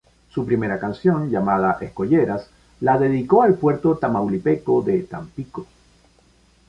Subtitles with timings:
[0.29, 5.67] Su primera canción, llamada "Escolleras", la dedicó al puerto tamaulipeco de Tampico.